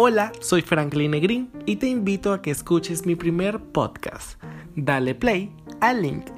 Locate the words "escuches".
2.52-3.04